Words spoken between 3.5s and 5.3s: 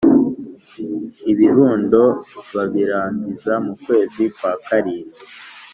mu kwezi Kwa karindwi